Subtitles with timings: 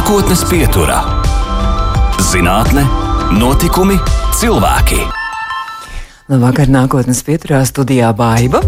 [0.00, 0.96] Nākotnes pieturā-
[2.30, 2.86] zinātne,
[3.36, 3.98] notikumi,
[4.32, 4.96] cilvēki.
[6.32, 8.62] Labvakar, nākotnes pieturā studijā Baiva.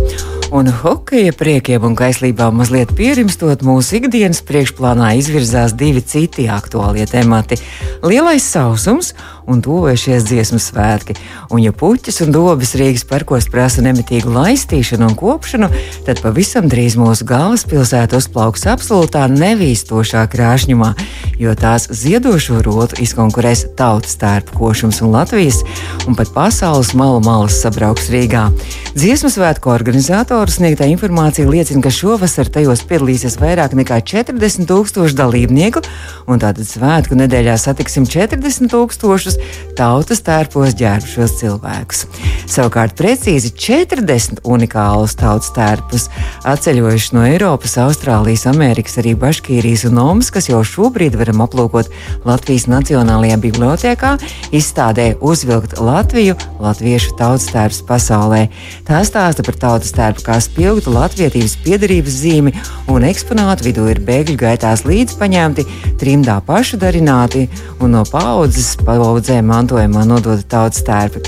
[0.53, 7.57] Un hokeja priekiem un kaislībām mazliet pierimstot mūsu ikdienas priekšplānā izvirzās divi citi aktuālie temati-
[8.11, 9.15] lielais sausums
[9.47, 11.17] un tuvojušies dziesmu svētki.
[11.51, 15.69] Un, ja puķis un dobas Rīgas parkos prasa nemitīgu laistīšanu un kopšanu,
[16.07, 20.93] tad pavisam drīz mūsu galvaspilsēta uzplauks absolūtā nevīstošā krāšņumā,
[21.43, 25.63] jo tās ziedošo rotu izkonkurēs tautas tērpu košums un Latvijas,
[26.07, 28.49] un pat pasaules malu malas sabrauks Rīgā.
[28.93, 35.83] Dziesmu svētku organizatoru sniegtā informācija liecina, ka šovasar tajos piedalīsies vairāk nekā 40 tūkstoši dalībnieku,
[36.29, 39.32] un tātad svētku nedēļā satiksim 40 tūkstošus
[39.79, 42.05] tautas tērpos ģērbušos cilvēkus.
[42.53, 46.09] Savukārt precīzi 40 unikālus tautas tērpus
[46.49, 51.89] atceļojuši no Eiropas, Austrālijas, Amerikas, arī Baškīrijas un Omas, kas jau šobrīd varam aplūkot
[52.29, 54.17] Latvijas Nacionālajā bibliotēkā,
[54.53, 58.45] izstādē Uzvilkt Latviju latviešu tautas tērps pasaulē.
[58.87, 62.55] Tā stāsta par tautas tērpu kā spilgtu latvietības piedarības zīmi,
[62.93, 65.67] un eksponātu vidū ir bēgļu gaitās līdz paņemti,
[66.01, 67.49] trimdā pašu darināti
[67.81, 68.75] un no paudzes
[69.23, 71.21] paudzēm mantojumā nodota tautas tērpi.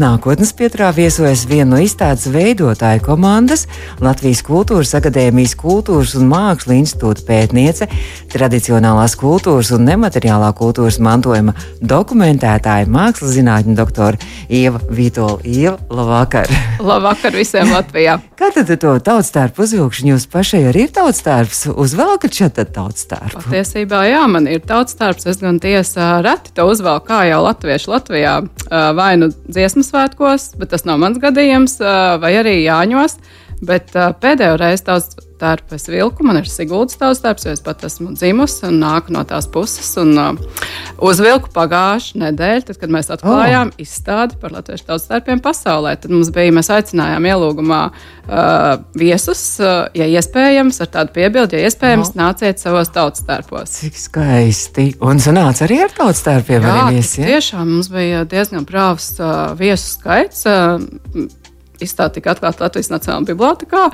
[0.00, 3.66] Nākotnes pieturā viesojas viena no izstādes veidotāju komandas
[4.00, 7.90] Latvijas Kultūras Akadēmijas Kultūras un Mākslu institūta pētniece,
[8.32, 11.52] tradicionālās kultūras un nemateriālā kultūras mantojuma
[11.84, 14.16] dokumentētāja mākslas zinātņu doktora
[14.48, 15.36] Ieva Vitola.
[15.44, 16.48] Ieva, labvakar!
[16.92, 18.16] Labvakar visiem Latvijā!
[18.40, 21.66] Kā tad to tautas tērpu uzvilkšanu jūs pašai arī ir tautas tērps?
[21.76, 23.44] Uzvelkat šeit tautas tērpu?
[23.44, 25.28] Patiesībā, jā, man ir tautas tērps.
[25.30, 28.34] Es gan tiesa reti to uzvelku kā jau latvieši Latvijā
[28.96, 31.78] vai nu dziesmu svētkos, bet tas nav mans gadījums,
[32.22, 33.18] vai arī Jāņos.
[33.62, 37.82] Bet pēdējo reizi tautas tērpu es vilku, man ir Siguldas tautas tērps, jo es pat
[37.86, 39.90] esmu dzimusi un nāku no tās puses.
[40.00, 40.60] Un uh,
[41.02, 43.82] uzvilku pagājušu nedēļu, tad, kad mēs atklājām oh.
[43.82, 45.96] izstādi par latviešu tautas tērpiem pasaulē.
[46.02, 51.70] Tad mums bija, mēs aicinājām ielūgumā uh, viesus, uh, ja iespējams, ar tādu piebildi, ja
[51.70, 52.18] iespējams, oh.
[52.22, 53.76] nāciet savos tautas tērpos.
[53.82, 54.88] Cik skaisti!
[55.02, 57.22] Un sanāca arī ar tautas tērpiem Jā, arī viesi.
[57.22, 57.36] Ja?
[57.36, 60.46] Tiešām mums bija diezgan brāvs uh, viesu skaits.
[60.48, 61.30] Uh,
[61.82, 63.86] izstāde tika atklāta Latvijas Nacionālajā bibliotekā.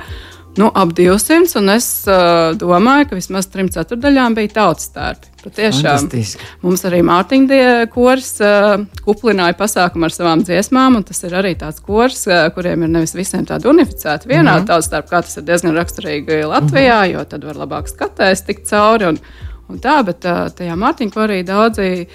[0.57, 5.29] Nu, ap 200, un es uh, domāju, ka vismaz trim ceturdaļām bija tautas tērpi.
[5.43, 6.09] Patiešām
[6.65, 11.79] mums arī Mārtiņa kurs uh, kuplināja pasākumu ar savām dziesmām, un tas ir arī tāds
[11.85, 14.67] kurs, uh, kuriem ir nevis visiem tādi unificēti vienādi mm -hmm.
[14.67, 17.13] tautas tērpi, kā tas ir diezgan raksturīgi Latvijā, mm -hmm.
[17.13, 19.19] jo tad var labāk skatēs tikt cauri un,
[19.69, 22.07] un tā, bet uh, tajā Mārtiņa korī daudzi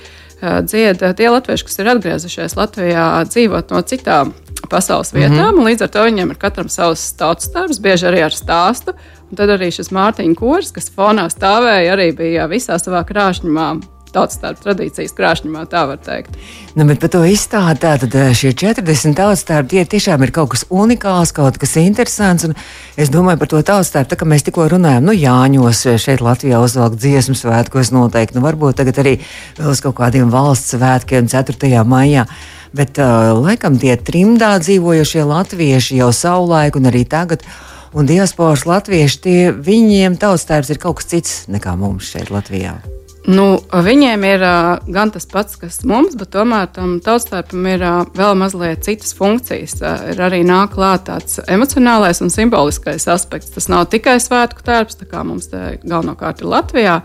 [0.43, 4.35] uh, dzied tie latvieši, kas ir atgriezušies Latvijā dzīvot no citām
[4.71, 5.59] pasaules vietām, mm -hmm.
[5.59, 8.95] un līdz ar to viņiem ir katram savs tautas darbs, bieži arī ar stāstu.
[9.31, 14.39] Un tad arī šis Mārtiņa kurs, kas fonā stāvēja, arī bija visā savā krāšņumā tautas
[14.43, 16.37] tērpa tradīcijas krāšņumā, tā var teikt.
[16.79, 20.53] Nu, bet par to izstādi tātad eh, šie 40 tautas tērpi, tie tiešām ir kaut
[20.55, 22.47] kas unikāls, kaut kas interesants.
[23.01, 26.25] Es domāju par to tautas tērpu, tā kā mēs tikko runājam, nu Jāņos eh, šeit
[26.25, 29.17] Latvijā uzvelk dziesmu svētkos noteikti, nu varbūt tagad arī
[29.59, 31.75] vēl uz kaut kādiem valsts svētkiem 4.
[31.89, 32.29] maijā.
[32.75, 37.47] Bet uh, laikam tie trimdā dzīvojošie latvieši jau savulaik un arī tagad.
[37.95, 42.81] Un diasporas latvieši, tie, viņiem tautstērs ir kaut kas cits nekā mums šeit Latvijā.
[43.25, 48.03] Nu, viņiem ir uh, gan tas pats, kas mums, bet tomēr tam tautstājam ir uh,
[48.19, 49.79] vēl mazliet citas funkcijas.
[49.81, 53.55] Uh, ir arī nāk klāt tāds emocionālais un simboliskais aspekts.
[53.55, 56.99] Tas nav tikai svētku tērps, kā mums te galvenokārt ir Latvijā,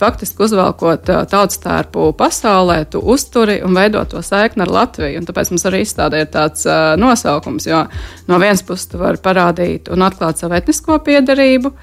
[0.00, 5.20] faktiski uzvelkot uh, tautstērpu pasaulē, tu uzturi un veido to saikni ar Latviju.
[5.20, 6.66] Un tāpēc mums arī izstādē ir tāds
[7.00, 7.84] nosaukums, jo
[8.28, 11.74] no vienas puses tu vari parādīt un atklāt savu etnisko piedarību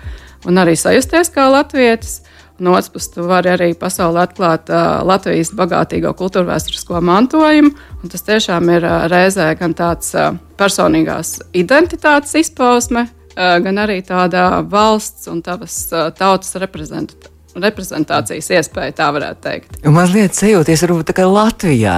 [0.48, 2.22] un arī sajusties kā latvietis.
[2.60, 7.70] No otras puses, tu vari arī pasaulē atklāt uh, Latvijas bagātīgo kultūra vēsturisko mantojumu.
[8.10, 14.64] Tas tiešām ir uh, reizē gan tāds uh, personīgās identitātes izpausme, uh, gan arī tāda
[14.66, 19.78] valsts un tavas uh, tautas reprezentācija reprezentācijas iespēja, tā varētu teikt.
[19.88, 21.98] Un mazliet sajūties, varbūt tā kā Latvijā,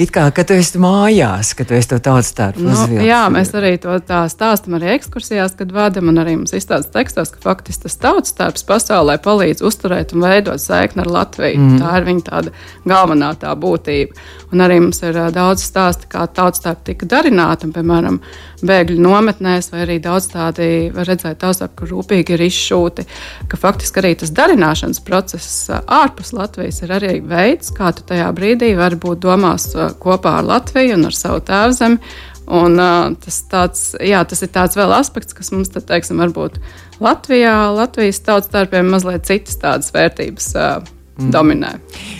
[0.00, 3.02] it kā, ka tu esi mājās, ka tu esi to tautas tērpu nu.
[3.04, 7.34] Jā, mēs arī to tā stāstam arī ekskursijās, kad vadam, un arī mums izstāsta tekstos,
[7.34, 11.60] ka faktiski tas tautas tērps pasaulē palīdz uzturēt un veidot saikni ar Latviju.
[11.60, 11.78] Mm.
[11.82, 12.54] Tā ir viņa tāda
[12.88, 14.16] galvenā tā būtība.
[14.54, 18.20] Un arī mums ir daudz stāstu, kā tautas tērpi tika darināti, un, piemēram,
[18.64, 23.06] bēgļu nometnēs, vai arī daudz tādi var redzēt, taustāp, ka rūpīgi ir izšūti,
[23.50, 28.74] ka faktiski arī tas darināšanas process ārpus Latvijas ir arī veids, kā tu tajā brīdī
[28.78, 29.70] vari būt domās
[30.02, 32.00] kopā ar Latviju un ar savu tēvzemi.
[32.44, 36.58] Un, uh, tas, tāds, jā, tas ir tāds vēl aspekts, kas mums, tad, teiksim, varbūt
[37.00, 41.30] Latvijā, Latvijas tautas starpiem mazliet citas tādas vērtības uh, mm.
[41.34, 41.72] dominē.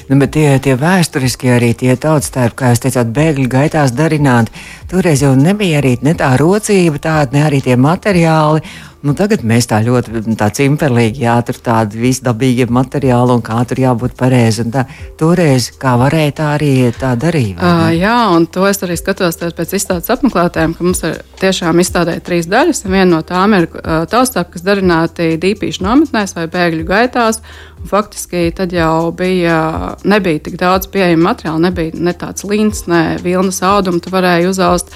[0.08, 4.52] Nu, bet tie, tie vēsturiskie arī tie tautstērpi, kā jūs teicāt, bēgļu gaitās darināti,
[4.90, 8.64] toreiz jau nebija arī ne tā rocība tāda, ne arī tie materiāli.
[9.04, 13.82] Nu, tagad mēs tā ļoti tā cimperlīgi, jā, tur tādi visdabīgi materiāli un kā tur
[13.82, 14.64] jābūt pareizi.
[15.20, 17.58] Toreiz, kā varēja, tā arī tā darīja.
[17.58, 22.16] Uh, jā, un to es arī skatos pēc izstādes apmeklētājiem, ka mums ir tiešām izstādē
[22.24, 22.86] trīs daļas.
[22.88, 27.42] Viena no tām ir uh, taustāk, kas darināti dīpīšu nometnēs vai bēgļu gaitās.
[27.84, 29.58] Faktiski tad jau bija,
[30.08, 34.94] nebija tik daudz pieejama materiāla, nebija ne tāds līnijas, ne vilnas auduma, tu varēji uzaust.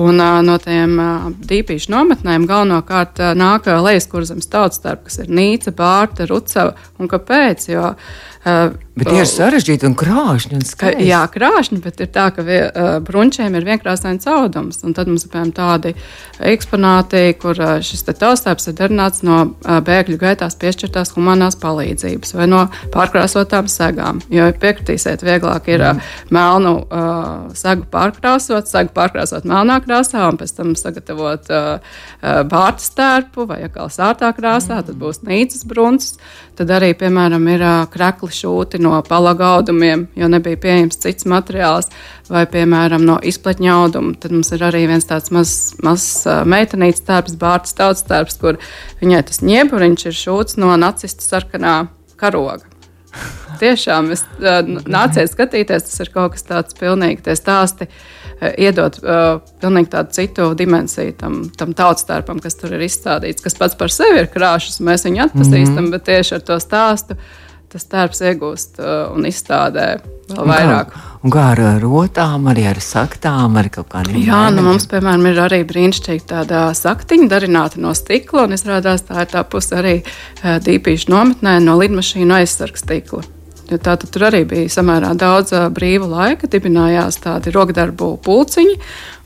[0.00, 5.74] Un uh, no tiem uh, dīpīšu nometnēm galvenokārt uh, nāk lejaskurzemes tautstarp, kas ir Nīca,
[5.76, 6.76] Bārta, Rucava.
[7.00, 7.68] Un kāpēc?
[7.74, 7.94] Jo,
[8.44, 10.56] uh, Bet tie ir sarežģīti un krāšņi.
[10.58, 11.06] Un skaisti.
[11.08, 14.82] jā, krāšņi, bet ir tā, ka vie, uh, brunčiem ir vienkrāsains audums.
[14.84, 15.94] Un tad mums ir piemēram tādi
[16.50, 22.48] eksponāti, kur uh, šis taustēps ir darināts no uh, bēgļu gaitās piešķirtās humanās palīdzības vai
[22.50, 24.20] no pārkrāsotām segām.
[24.32, 26.02] Jo piekritīsiet, vieglāk ir mm.
[26.34, 32.84] melnu uh, segu pārkrāsot, segu pārkrāsot melnā krāsā un pēc tam sagatavot uh, uh, bārta
[32.84, 34.90] stērpu vai atkal sārtā krāsā, mm.
[34.90, 36.18] tad būs nīcas bruncis.
[36.60, 41.90] Tad arī, piemēram, ir uh, krekli šūti no no palagaudumiem, jo nebija pieejams cits materiāls,
[42.30, 44.14] vai, piemēram, no izpletņa auduma.
[44.20, 46.06] Tad mums ir arī viens tāds mazs maz,
[46.48, 48.60] meitenītes tērps, bārtas tautas tērps, kur
[49.02, 51.76] viņai tas ņēburiņš ir šūts no nacista sarkanā
[52.20, 52.66] karoga.
[53.60, 57.90] Tiešām, es nāciet skatīties, tas ir kaut kas tāds pilnīgi tie stāsti.
[58.40, 63.58] Iedot uh, pilnīgi tādu citu dimensiju tam, tam tautas tērpam, kas tur ir izstādīts, kas
[63.58, 64.78] pats par sevi ir krāšņs.
[64.80, 65.90] Mēs viņu atpazīstam, mm -hmm.
[65.92, 69.86] bet tieši ar to stāstu uh, tas darbs iegūst uh, un izstādē
[70.30, 70.92] vēl un vairāk.
[70.92, 74.28] Kā, un kā ar rotām, arī ar saktām, ar kaut kādiem tādiem?
[74.28, 79.24] Jā, nu mums, piemēram, ir arī brīnišķīgi tāda saktiņa darināta no stikla, un izrādās tā
[79.24, 83.22] ir tā puse arī uh, dīpīšu nometnē no lidmašīnu aizsargs stikla.
[83.70, 88.78] Jo tā tur arī bija samērā daudz uh, brīva laika, dibinājās tādi rokdarbu pulciņi,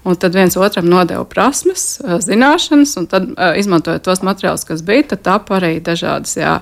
[0.05, 1.97] Un tad viens otram nodeva prasmes,
[2.27, 6.59] zināšanas, un tad, izmantojot tos materiālus, kas bija, tad tapa arī dažādas, jā,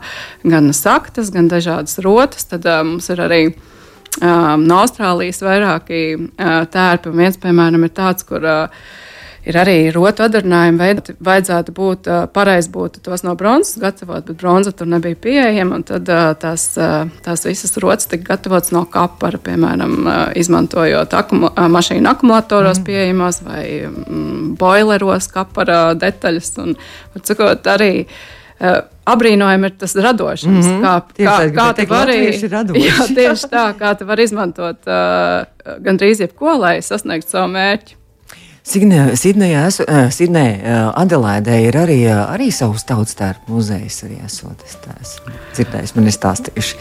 [0.47, 2.47] gan saktas, gan dažādas rotas.
[2.53, 6.03] Tad mums ir arī um, no Austrālijas vairāki
[6.39, 8.85] tērpi, un viens, piemēram, ir tāds, kur uh,
[9.49, 11.11] ir arī rotu atdarinājumi veidot.
[11.23, 15.81] Vajadzētu būt pareizi būtu tos no bronzas gatavot, bet bronza tur nebija pieejama.
[15.89, 16.11] Tad
[16.43, 16.69] tās,
[17.25, 19.97] tās visas rotas tika gatavotas no kapara, piemēram,
[20.39, 22.87] izmantojot akumu, mašīnu akumulatoros mm.
[22.87, 26.55] pieejamos vai mm, boileros kapara detaļas.
[26.62, 26.79] Un,
[27.23, 27.93] cikot, arī,
[29.03, 30.83] Abrīnojami ir tas radošums, mm -hmm.
[30.85, 32.19] kā, kā, tieši, kā tu vari,
[32.87, 37.97] jā, tieši tā, kā tu vari izmantot uh, gandrīz jebko, lai sasniegtu savu mērķi.
[38.62, 44.05] Sidnejā, uh, Sidnē, uh, Adelaidē ir arī, uh, arī savs tautas tērpu muzejs.
[44.06, 46.79] Arī esot, es esmu dzirdējis, man ir stāstījuši.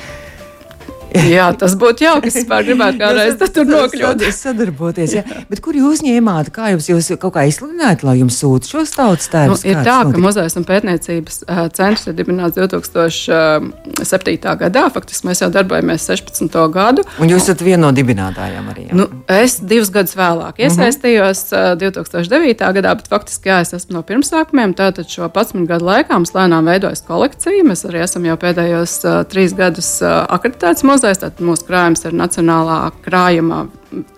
[1.34, 2.30] Jā, tas būtu jauki.
[2.32, 4.24] Es vispār gribētu kādreiz tur nokļūt.
[4.36, 5.24] Sadarboties, jā.
[5.52, 6.52] Bet kur jūs ņēmāt?
[6.56, 9.66] Kā jums, jūs kaut kā izsludinājāt, lai jums sūta šos tautas tēlus?
[9.66, 11.42] Nu, ir tā, ka Muzejs un pētniecības
[11.76, 14.56] centrs ir dibināts 2007.
[14.62, 14.86] gadā.
[14.96, 16.56] Faktiski mēs jau darbojamies 16.
[16.72, 17.04] gadu.
[17.20, 18.88] Un jūs esat viena no dibinātājām arī?
[18.90, 19.00] Jā?
[19.02, 21.82] Nu, es divus gadus vēlāk iesaistījos uh -huh.
[21.82, 22.72] 2009.
[22.80, 24.78] gadā, bet faktiski jā, es esmu no pirmsākumiem.
[24.78, 27.68] Tātad šo 11 gadu laikā mums lēnām veidojas kolekcija.
[27.68, 31.22] Mēs arī esam jau pēdējos uh, trīs gadus uh, akreditēts muzejs muzejs.
[31.22, 33.66] Tad mūsu krājums ir Nacionālā krājuma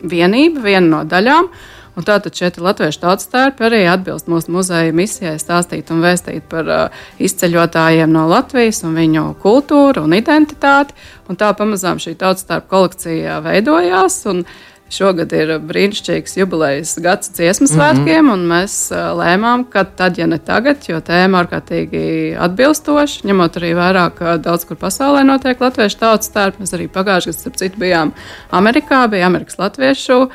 [0.04, 1.48] vienība, viena no daļām.
[1.94, 6.66] Un tātad šeit latviešu tautas tērpi arī atbilst mūsu muzeja misijai stāstīt un vēstīt par
[6.66, 10.98] uh, izceļotājiem no Latvijas un viņu kultūru un identitāti.
[11.30, 14.24] Un tā pamazām šī tautas tērpa kolekcija veidojās.
[14.34, 17.74] Un, uh, Šogad ir brīnišķīgs jubilejas gads dziesmu mhm.
[17.74, 18.34] svētkiem, mm -hmm.
[18.34, 18.76] un mēs
[19.20, 24.66] lēmām, ka tad, ja ne tagad, jo tēma ārkārtīgi atbilstoša, ņemot arī vērā, ka daudz
[24.70, 26.62] kur pasaulē notiek latviešu tautas tērpi.
[26.62, 28.14] Mēs arī pagājušajā gadā, starp citu, bijām
[28.52, 30.30] Amerikā, bija Amerikas latviešu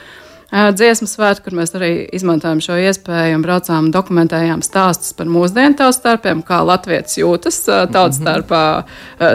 [0.49, 6.01] dziesmu svētku, kur mēs arī izmantojam šo iespēju un braucām, dokumentējām stāstus par mūsdienu tautas
[6.01, 8.23] starpiem, kā latvieši jūtas tautas mhm.
[8.23, 8.63] starpā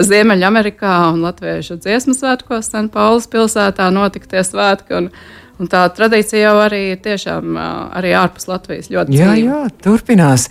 [0.10, 5.00] Ziemeļamerikā un latviešu dziesmu svētkos San Paulas pilsētā notiktie svētki.
[5.04, 5.14] Un,
[5.62, 7.58] Un tā tradīcija jau arī tiešām
[7.94, 9.36] arī ārpus Latvijas ļoti jā.
[9.38, 10.48] Jā, turpinās.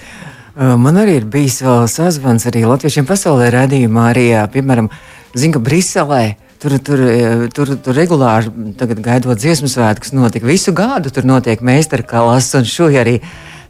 [0.55, 4.93] Man arī ir bijis vēl sazvans arī latviešiem pasaulē radījumā, arī, piemēram,
[5.35, 6.23] zinu, ka Briselē
[6.63, 8.53] Tur, tur, e, tur, tur regulāri
[9.03, 11.11] gaidot dziesmu svētkus, notika visu gadu.
[11.11, 13.17] Tur notiek meistarkalas, un šo arī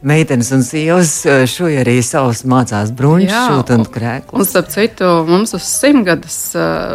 [0.03, 1.13] meitenes un sievas
[1.49, 4.39] šo arī savus mācās bruņšus un krēklus.
[4.39, 6.37] Un starp citu, mums uz simtgadus,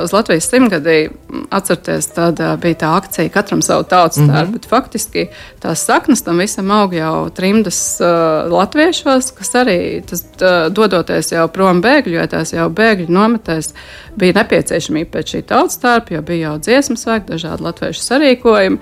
[0.05, 0.99] uz Latvijas simtgadī,
[1.55, 4.53] atcerieties, tad bija tā akcija katram savu tautas mm -hmm.
[4.53, 5.27] bet faktiski
[5.61, 11.49] tās saknes tam visam aug jau trimdas uh, latviešos, kas arī tas, uh, dodoties jau
[11.49, 13.73] prom bēgļu, jo tās jau bēgļu nometēs
[14.17, 18.79] bija nepieciešamība pēc šī tautas tērpa, jo bija jau dziesmu svētki, dažādi latviešu sarīkojumi.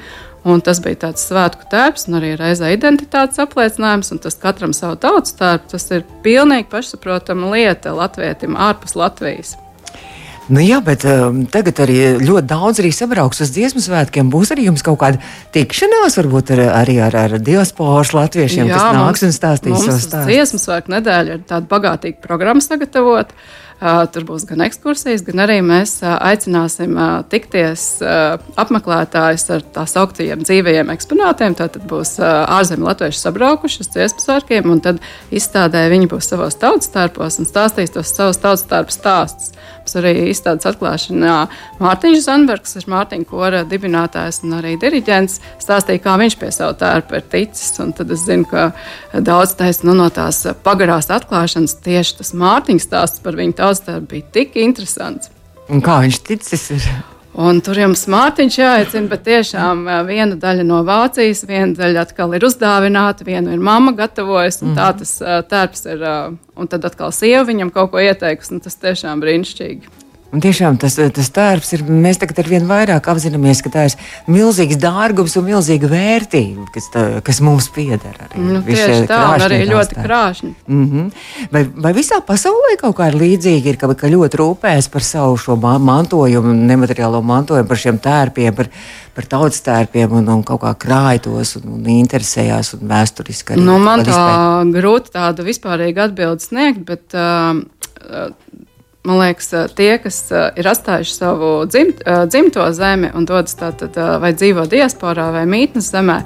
[0.46, 4.12] Un tas bija tāds svētku tērps un arī reizē identitātes apliecinājums.
[4.22, 9.56] Tas katram savu tautas tērpu, tas ir pilnīgi pašsaprotama lieta latvietim ārpus Latvijas.
[10.46, 14.28] Nu jā, bet um, tagad arī ļoti daudz arī sabrauks uz dziesmu svētkiem.
[14.30, 15.18] Būs arī jums kaut kāda
[15.56, 20.06] tikšanās, varbūt ar, arī ar, ar diasporas latviešiem, jā, kas nāks mums, un stāstīs savus
[20.06, 20.30] stāstus.
[20.30, 23.34] Dziesmu svētku nedēļa ir tāda bagātīga programma sagatavota.
[23.76, 26.96] Tur būs gan ekskursijas, gan arī mēs aicināsim
[27.28, 27.82] tikties
[28.56, 31.56] apmeklētājus ar tā sauktiem dzīvajiem eksponātiem.
[31.58, 36.88] Tad būs ārzemju latvieši sabraukuši uz dziesmu svētkiem, un tad izstādē viņi būs savos tautas
[36.88, 39.52] starpos un stāstīs tos savus tautas starpu stāstus.
[39.86, 41.34] Mums arī izstādes atklāšanā
[41.78, 47.20] Mārtiņš Zanbergs, ir Mārtiņa kora dibinātājs un arī diriģents, stāstīja, kā viņš pie savu tērpa
[47.20, 47.70] ir ticis.
[47.78, 48.72] Tad es zinu, ka
[49.14, 54.32] daudz taisa nu, no tās pagarās atklāšanas tieši tas Mārtiņa stāsts par viņu taustērpu bija
[54.40, 55.30] tik interesants.
[55.70, 56.72] Un kā viņš ticis?
[56.74, 56.90] Ir?
[57.36, 62.46] Un tur jums Mārtiņš jāaicina, bet tiešām viena daļa no Vācijas, viena daļa atkal ir
[62.48, 65.18] uzdāvināta, viena ir mamma gatavojas, un tā tas
[65.50, 66.06] tērps ir.
[66.56, 70.05] Un tad atkal sieva viņam kaut ko ieteikusi, un tas tiešām brīnišķīgi.
[70.34, 71.84] Un tiešām tas, tas darbs ir.
[71.86, 73.94] Mēs tagad ar vien vairāk apzināmies, ka tā ir
[74.28, 78.16] milzīgs dārgums un milzīga vērtība, kas, tā, kas mums pieder.
[78.24, 78.42] Arī.
[78.42, 80.50] Nu, tieši tā, un arī ļoti krāšņi.
[80.66, 81.06] Mm -hmm.
[81.54, 85.36] vai, vai visā pasaulē kaut kā ir līdzīgi, ir, ka, ka ļoti rūpējas par savu
[85.36, 88.68] šo mantojumu, nemateriālo mantojumu, par šiem tērpiem, par,
[89.14, 93.62] par tautas tērpiem un, un kaut kā krājtos un, un interesējās un vēsturiski arī.
[93.62, 97.14] Nu, man tā grūti tādu vispārīgu atbildi sniegt, bet.
[97.14, 97.62] Uh,
[99.06, 100.20] man liekas, tie, kas
[100.58, 106.20] ir atstājuši savu dzimt, dzimto zemi un dodas tātad vai dzīvo diasporā vai mītnes zemē,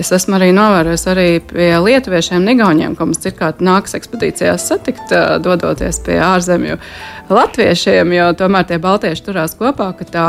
[0.00, 5.14] es esmu arī novērojis arī pie lietuviešiem, Nigauniem, ko mums cirkārt nāks ekspedīcijās satikt,
[5.44, 6.78] dodoties pie ārzemju
[7.30, 10.28] latviešiem, jo tomēr tie baltieši turās kopā, ka tā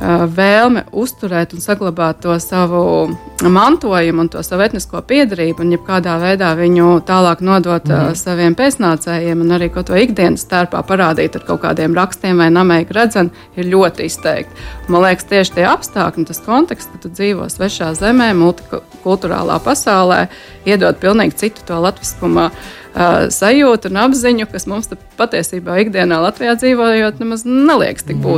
[0.00, 6.50] vēlme uzturēt un saglabāt to savu mantojumu un to savu etnisko piedarību, un jebkādā veidā
[6.56, 8.16] viņu tālāk nodot mm.
[8.16, 13.30] saviem pēcnācējiem, un arī to ikdienas starpā parādīt ar kaut kādiem rakstiem vai namēku redzam,
[13.56, 14.66] ir ļoti izteikti.
[14.88, 20.26] Man liekas, tieši tie apstākļi tas konteksts, ka tu dzīvo svešā zemē, multikulturālā pasaulē,
[20.68, 24.90] iedod pilnīgi citu to latviskumu uh, sajūtu un apziņu, kas mums
[25.20, 28.28] patiesībā ikdienā Latvijā dzīvojot, nemaz neliekas tik mm.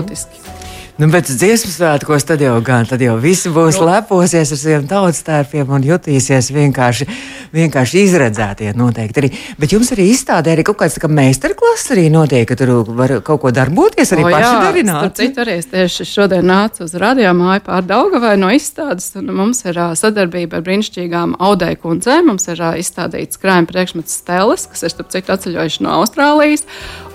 [1.02, 3.86] Nu, bet dziesmu svētkos tad jau gan, tad jau visi būs nu.
[3.88, 7.06] leposies ar saviem tautas tērpiem un jutīsies vienkārši,
[7.50, 9.30] vienkārši izredzētie noteikti arī.
[9.58, 13.42] Bet jums arī izstādē arī kaut kāds kā meistarklases arī notiek, ka tur var kaut
[13.42, 15.16] ko darboties, arī o, paši darināt.
[15.18, 19.64] Citu arī es tieši šodien nācu uz radio māju pār Daugavai no izstādes, un mums
[19.66, 22.30] ir uh, sadarbība ar brīnišķīgām audēju kundzēm.
[22.30, 26.68] Mums ir uh, izstādīts krājuma priekšmets steles, kas ir, starp citu, atceļojuši no Austrālijas,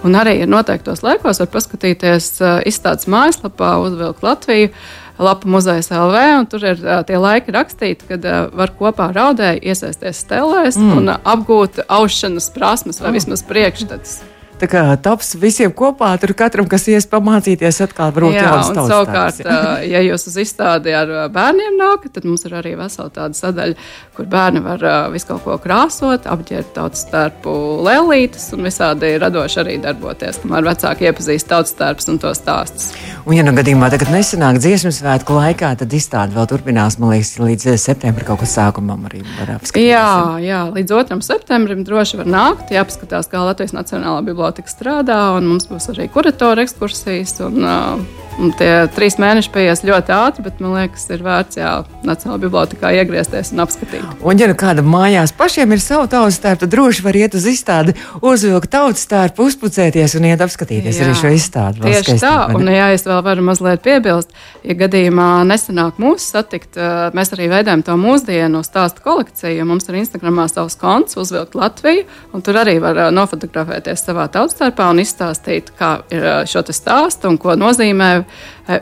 [0.04, 4.72] un arī ir noteiktos laikos var paskatīties uh, izstādes mājaslapā lapā uzvilkt Latviju.
[5.18, 9.18] Lapa muzeja LV, un tur ir uh, tie laiki rakstīti, kad uh, var kopā ar
[9.32, 10.92] audēju iesaisties stelēs mm.
[11.00, 13.18] un uh, apgūt aušanas prasmes vai mm.
[13.18, 14.20] vismaz priekšstats.
[14.58, 18.90] Tā kā taps visiem kopā, tur katram, kas ies pamācīties, atkal varbūt jaunas tautas.
[18.90, 19.42] Savukārt,
[19.94, 23.78] ja jūs uz izstādi ar bērniem nākat, tad mums ir arī vesela tāda sadaļa,
[24.18, 24.82] kur bērni var
[25.14, 27.54] visu kaut ko krāsot, apģērbt tautas starpu
[27.86, 32.90] lēlītes un visādi radoši arī darboties, kamēr vecāki iepazīst tautas starpus un to stāstus.
[33.28, 37.36] Un, ja nu gadījumā tagad nesanāk dziesmu svētku laikā, tad izstāde vēl turpinās, man liekas,
[37.44, 39.92] līdz septembrim kaut kas sākumam arī var apskatīties.
[39.92, 40.10] Jā,
[40.42, 41.22] jā, līdz 2.
[41.28, 46.08] septembrim droši var nākt, jāpaskatās, kā Latvijas Nacionālā biblioteka biblioteka strādā, un mums būs arī
[46.10, 47.40] kuratora ekskursijas.
[47.44, 51.72] Un, uh, Un tie trīs mēneši paies ļoti ātri, bet man liekas, ir vērts jā,
[52.06, 54.04] Nacionālajā bibliotekā iegriezties un apskatīt.
[54.22, 57.48] Un, ja nu kāda mājās pašiem ir sava tautas tērpa, tad droši var iet uz
[57.50, 61.82] izstādi, uzvilkt tautas tērpu, uzpucēties un iet apskatīties jā, arī šo izstādi.
[61.82, 66.78] Tieši skaistīt, tā, un jā, es vēl varu mazliet piebilst, ja gadījumā nesanāk mūs satikt,
[67.18, 69.66] mēs arī veidojam to mūsdienu stāstu kolekciju.
[69.66, 72.06] Mums ir Instagramā savs konts, uzvilkt Latviju,
[72.38, 77.42] un tur arī var nofotografēties savā tautas tērpā un izstāstīt, kā ir šo stāstu un
[77.42, 78.27] ko nozīmē Eh,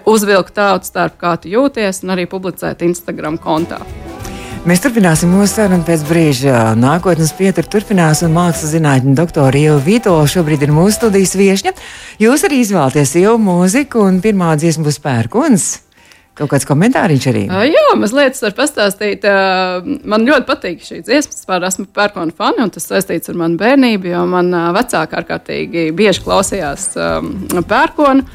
[0.05, 3.81] uzvilkt tautu starp, kā tu jūties, un arī publicēt Instagram kontā.
[4.65, 6.59] Mēs turpināsim mūsu sarunu pēc brīža.
[6.81, 11.73] Nākotnes pietur turpinās, un mākslas zinātņu doktora Ieva Vitola šobrīd ir mūsu studijas viesņa.
[12.23, 15.67] Jūs arī izvēlaties jau mūziku, un pirmā dziesma būs pērkons.
[16.35, 17.43] Kaut kāds komentāriņš arī?
[17.45, 19.23] Uh, jā, mazliet var pastāstīt.
[19.23, 21.37] Uh, man ļoti patīk šī dziesma.
[21.37, 25.85] Vispār esmu pērkona fani, un tas saistīts ar manu bērnību, jo man uh, vecāki ārkārtīgi
[25.95, 27.31] bieži klausījās um,
[27.69, 28.25] pērkonu.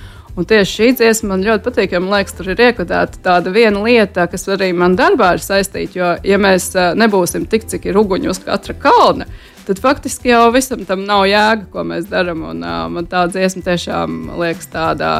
[0.41, 3.83] Un tieši šī dziesma man ļoti patīk, jo man liekas, tur ir iekodēta tāda viena
[3.85, 5.99] lieta, kas arī man darbā ir saistīta.
[5.99, 9.27] Jo, ja mēs nebūsim tik, cik ir uguņi uz katra kalna,
[9.67, 12.47] tad faktiski jau visam tam nav jēga, ko mēs darām.
[12.55, 15.11] Un uh, man tā dziesma tiešām liekas tāda,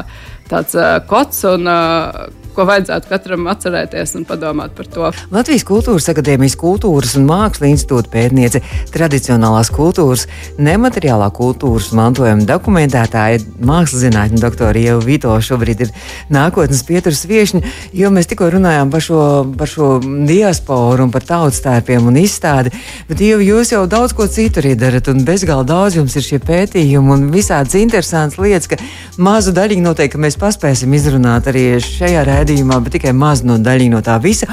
[0.51, 5.11] tāds uh, kots un uh, ko vajadzētu katram atcerēties un padomāt par to.
[5.33, 8.63] Latvijas Kultūras Akadēmijas Kultūras un Mākslas institūta pētniece,
[8.95, 10.27] tradicionālās kultūras,
[10.61, 15.95] nemateriālā kultūras mantojuma dokumentētāja, mākslas zinātņu doktora Ieva Vito šobrīd ir
[16.33, 17.63] nākotnes pieturas viešņa,
[17.97, 19.23] jo mēs tikko runājām par šo,
[19.59, 19.93] par šo
[20.29, 22.75] diasporu un par tautstērpiem un izstādi,
[23.09, 26.43] bet Ieva, jūs jau daudz ko citu arī darat un bezgalā daudz jums ir šie
[26.43, 28.81] pētījumi un visādas interesantas lietas, ka
[29.23, 34.05] mazu daļiņu noteikti mēs paspēsim izrunāt arī šajā raidījumā, bet tikai maz no daļiņa no
[34.05, 34.49] tā visa.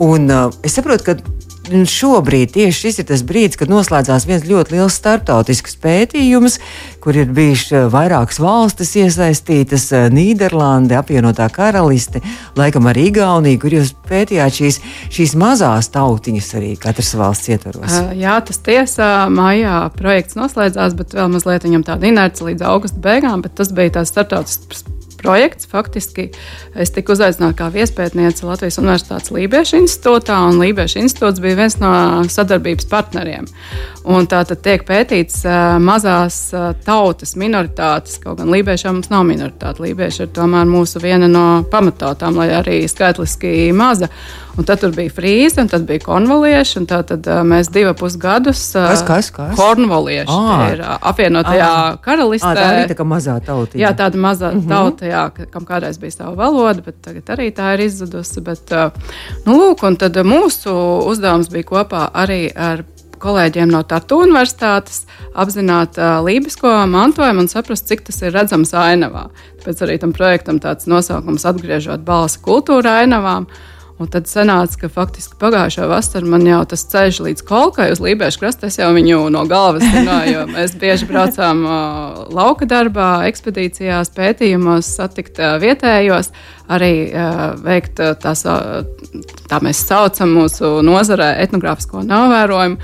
[0.00, 1.18] Un, uh, es saprotu, ka
[1.70, 6.58] šobrīd tieši šis ir tas brīdis, kad noslēdzās viens ļoti liels starptautisks pētījums,
[7.04, 12.22] kur ir bijušas uh, vairākas valstis iesaistītas uh,- Nīderlande, apvienotā karaliste,
[12.58, 14.80] laikam arī Igaunija, kur jūs pētījāt šīs,
[15.14, 17.98] šīs mazās tautiņas arī katras valsts ietvaros.
[18.00, 23.04] Uh, jā, tas tiesā maijā projekts noslēdzās, bet vēl mazliet viņam tāda inerce līdz augusta
[23.04, 24.88] beigām, bet tas bija tāds starptautisks
[25.20, 25.68] projekts.
[25.70, 26.28] Faktiski
[26.74, 31.92] es tiku uzaicināta kā viespētniece Latvijas Universitātes Lībiešu institūtā, un Lībiešu institūts bija viens no
[32.30, 33.48] sadarbības partneriem.
[34.10, 39.26] Un tā tad tiek pētīts uh, mazās uh, tautas minoritātes, kaut gan lībiešiem mums nav
[39.28, 39.84] minoritāte.
[39.84, 44.08] Lībieši ir tomēr mūsu viena no pamatautām, lai arī skaitliski maza.
[44.60, 46.82] Un tad bija frīze, un tad bija konvolieši.
[46.90, 49.54] Tad uh, mēs divus pusgadus uh, kas, kas, kas?
[49.56, 50.64] kornvolieši ah.
[50.74, 51.96] ir uh, apvienotajā ah.
[52.04, 52.50] karalistē.
[52.50, 53.80] Ah, tā ir tā mazā tauta.
[53.80, 54.66] Jā, tāda mazā uh mhm.
[54.66, 54.68] -huh.
[54.68, 58.40] tauta, jā, kam kādreiz bija sava valoda, bet tagad arī tā ir izzudusi.
[58.44, 58.92] Bet, uh,
[59.46, 60.76] nu, lūk, un tad mūsu
[61.08, 62.84] uzdevums bija kopā arī ar
[63.20, 69.28] kolēģiem no Tartu Universitātes apzināt uh, lībisko mantojumu un saprast, cik tas ir redzams ainavā.
[69.60, 73.48] Tāpēc arī tam projektam tāds nosaukums atgriežot balsi kultūra ainavām.
[74.00, 78.40] Un tad sanāca, ka faktiski pagājušā vasarā man jau tas ceļš līdz kolkai uz Lībiešu
[78.40, 84.14] krastu, es jau viņu no galvas zināju, jo mēs bieži braucām uh, lauka darbā, ekspedīcijās,
[84.16, 86.32] pētījumos, satikt uh, vietējos,
[86.72, 88.88] arī uh, veikt uh, tās, uh,
[89.52, 92.80] tā mēs saucam mūsu nozarē etnogrāfisko novērojumu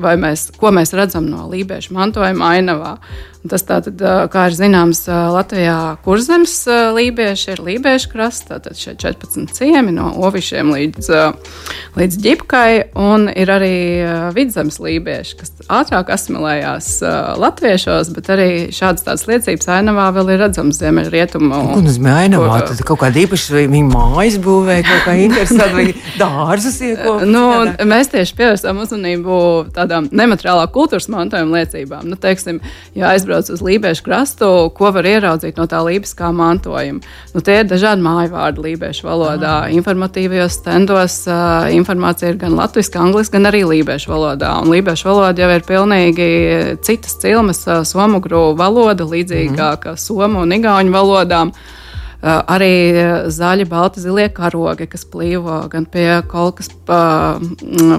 [0.00, 2.94] vai mēs, ko mēs redzam no lībiešu mantojuma ainavā.
[3.48, 6.52] Tas tātad, kā ir zināms, Latvijā kurzemes
[6.92, 11.08] lībieši ir lībiešu krasts, tātad šeit 14 ciemi no ovišiem līdz,
[11.96, 13.78] līdz ģipkai, un ir arī
[14.36, 16.90] vidzemes lībieši, kas ātrāk asimilējās
[17.40, 21.62] latviešos, bet arī šādas tādas liecības ainavā vēl ir redzams ziemeļrietumu.
[21.72, 22.52] Ko nozīmē ainavā?
[22.58, 25.86] Kur, tad kaut kāda īpaša viņa mājas būvē, kaut kā interesanta, vai
[26.20, 27.24] dārzus iekopot?
[27.24, 27.46] Nu,
[27.88, 29.40] mēs tieši pievērsām uzmanību
[29.80, 32.04] tādām nemateriālā kultūras mantojuma liecībām.
[32.10, 32.60] Nu, teiksim,
[32.92, 37.00] ja aizbrauc uz Lībiešu krastu, ko var ieraudzīt no tā lībiskā mantojuma.
[37.34, 39.54] Nu, tie ir dažādi māju vārdi lībiešu valodā.
[39.64, 39.72] Ah.
[39.74, 44.54] Informatīvajos stendos uh, informācija ir gan latviešu, gan angliski, gan arī lībiešu valodā.
[44.62, 46.30] Un lībiešu valoda jau ir pilnīgi
[46.86, 50.06] citas cilmes, uh, somugru valoda, līdzīgāka mm -hmm.
[50.06, 51.54] somu un igauņu valodām.
[51.54, 51.79] Uh,
[52.22, 52.72] arī
[53.32, 57.38] zaļi, balti, zilie karogi, kas plīvo gan pie kolkas pa,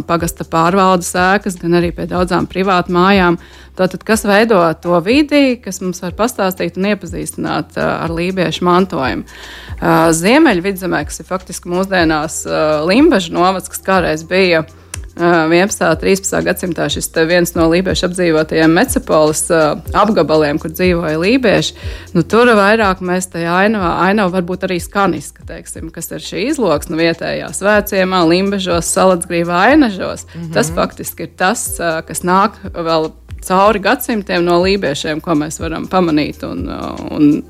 [0.08, 3.40] pagasta pārvaldes ēkas, gan arī pie daudzām privātu mājām.
[3.80, 9.26] Tātad, kas veido to vidi, kas mums var pastāstīt un iepazīstināt ar lībiešu mantojumu?
[10.22, 12.44] Ziemeļvidzemē, kas ir faktiski mūsdienās
[12.86, 14.66] Limbaģa novads, kas kādreiz bija
[15.16, 15.84] 11.
[15.84, 16.38] un 13.
[16.46, 21.76] gadsimtā šis viens no lībiešu apdzīvotajiem metropoles apgabaliem, kur dzīvoja lībieši.
[22.16, 26.96] Nu, tur vairāk mēs tajā ainavā, ainavā varbūt arī skaniska, teiksim, kas ir šī izloksne
[26.96, 30.26] nu, vietējā svētciemā, limbežos, salacgrīvā ainažos.
[30.26, 30.54] Mm -hmm.
[30.54, 31.66] Tas faktiski ir tas,
[32.08, 33.12] kas nāk vēl
[33.46, 36.68] cauri gadsimtiem no lībiešiem, ko mēs varam pamanīt un,
[37.12, 37.44] un,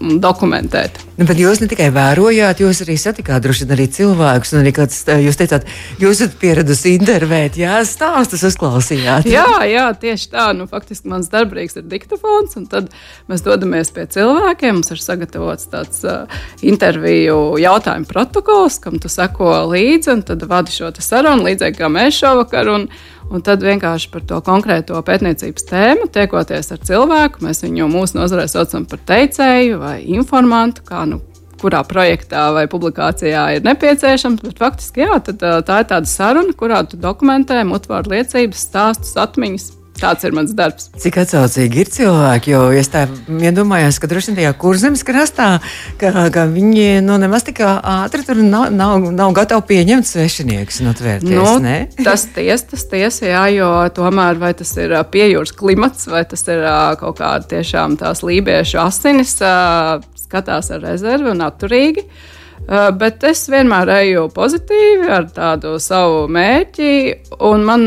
[0.00, 0.98] un dokumentēt.
[1.16, 4.98] Nu, bet jūs ne tikai vērojāt, jūs arī satikāt droši vien arī cilvēkus, arī kāds,
[5.24, 5.64] jūs teicāt,
[6.02, 9.28] jūs esat pieradusi intervēt, jā, stāstus uzklausījāt.
[9.30, 10.50] Jā, jā, tieši tā.
[10.56, 12.92] Nu, faktiski mans darbs ir diktafons, un tad
[13.30, 14.76] mēs dodamies pie cilvēkiem.
[14.76, 20.74] Mums ir sagatavots tāds uh, interviju jautājumu protokols, kam tu seko līdzi, un tad vadi
[20.74, 22.72] šo sarunu līdzīgi kā mēs šovakar.
[22.74, 22.90] Un,
[23.26, 28.44] Un tad vienkārši par to konkrēto pētniecības tēmu, tiekoties ar cilvēku, mēs viņu mūsu nozarē
[28.50, 31.18] saucam par teicēju vai informantu, kā nu,
[31.60, 34.44] kurā projektā vai publikācijā ir nepieciešams.
[34.44, 39.72] Bet faktiski jā, tad, tā ir tāda saruna, kurā tu dokumentē mutvārdu liecības, stāstus, atmiņas
[39.96, 40.90] Tāds ir mans darbs.
[41.00, 45.48] Cik atsaucīgi ir cilvēki, jo es tā iedomājos, ka droši vien tajā kurzemes krastā,
[46.00, 50.92] ka, ka viņi nu, nemaz tik ātri tur nav, nav, nav gatavi pieņemt svešinieks un
[50.92, 51.32] atvērties.
[51.32, 51.78] Nu, ne?
[52.06, 56.64] tas ties, tas tiesa, jā, jo tomēr vai tas ir piejūras klimats, vai tas ir
[57.00, 59.38] kaut kāda tiešām tās lībiešu asinis,
[60.26, 62.06] skatās ar rezervi un atturīgi.
[62.06, 62.32] Uh,
[62.66, 66.88] bet es vienmēr eju pozitīvi ar tādu savu mērķi.
[67.62, 67.86] Man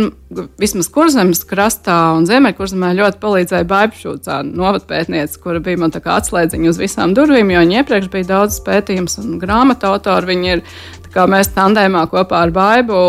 [0.61, 7.15] vismaz kurzemes krastā un ziemeļkurzemē ļoti palīdzēja Baibšūcā novatpētniece, kura bija man atslēdziņa uz visām
[7.17, 10.31] durvīm, jo viņa iepriekš bija daudz pētījums un grāmatu autori.
[10.31, 10.63] Viņi ir
[11.13, 13.03] kā mēs tandēmā kopā ar Baibu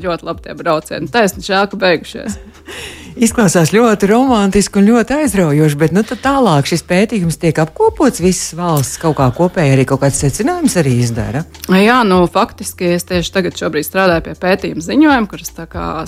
[0.00, 1.10] ļoti labi tie braucieni.
[1.12, 2.38] Taisni žēl, ka beigušies.
[3.14, 8.98] Izklausās ļoti romantiski un ļoti aizraujoši, bet nu, tālāk šis pētījums tiek apkopots visas valsts
[8.98, 11.44] kaut kā kopēji, arī kaut kāds secinājums arī izdara.
[11.70, 15.54] Jā, nu faktiski es tieši tagad strādāju pie pētījuma ziņojuma, kuras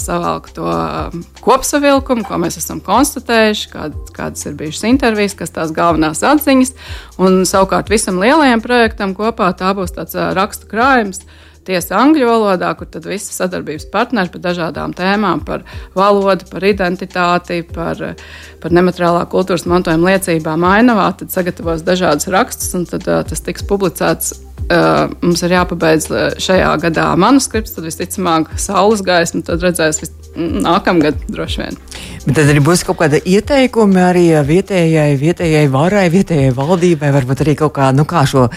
[0.02, 5.70] savalku to um, kopsavilkumu, ko mēs esam konstatējuši, kād, kādas ir bijušas intervijas, kas tās
[5.76, 6.74] galvenās atziņas,
[7.22, 11.22] un savukārt visam lielajam projektam kopā tā būs tāds uh, rakstu krājums
[11.66, 17.62] tiesa angļu valodā, kur tad visi sadarbības partneri par dažādām tēmām, par valodu, par identitāti,
[17.74, 18.02] par,
[18.62, 23.66] par nemateriālā kultūras mantojuma liecībām ainavā, tad sagatavos dažādus rakstus, un tad, uh, tas tiks
[23.66, 26.08] publicēts Uh, mums ir jāpabeidz
[26.42, 30.00] šajā gadā manuskripts, tad visticamāk, saules gaisma, tad redzēs
[30.36, 31.78] nākamgad droši vien.
[32.26, 37.54] Bet tad arī būs kaut kāda ieteikuma arī vietējai, vietējai varai, vietējai valdībai, varbūt arī
[37.60, 38.48] kaut kā, nu, kā šo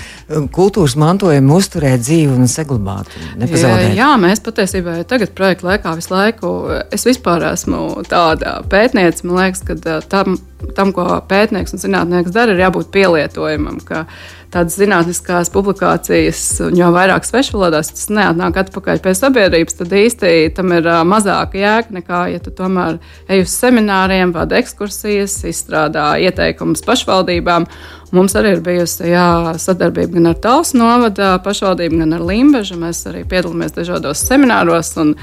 [0.55, 3.13] kultūras mantojumu uzturēt dzīvi un saglabāt.
[3.37, 3.93] Nepazaudēt.
[3.99, 6.53] Jā, mēs patiesībā tagad projekta laikā visu laiku,
[6.89, 10.39] es vispār esmu tāda pētniece, man liekas, ka tam,
[10.73, 13.77] tam, ko pētnieks un zinātnieks dara, ir jābūt pielietojumam.
[13.85, 16.41] Ka, uh, tādas zinātniskās publikācijas,
[16.77, 22.23] jau vairāk svešvalodās tas neatnāk atpakaļ pie sabiedrības, tad īsti tam ir mazāka jēga nekā,
[22.33, 22.97] ja tu tomēr
[23.29, 27.69] ej uz semināriem, vada ekskursijas, izstrādā ieteikumus pašvaldībām.
[28.15, 32.79] Mums arī ir bijusi jā, sadarbība gan ar Tausu novada pašvaldību, gan ar Limbežu.
[32.81, 34.95] Mēs arī piedalāmies dažādos semināros.
[34.97, 35.13] Un,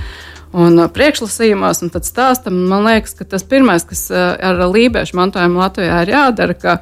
[0.55, 2.61] un priekšlasījumos, un tad stāstam.
[2.71, 6.79] Man liekas, ka tas pirmais, kas ar lībiešu mantojumu Latvijā ir jādara, ka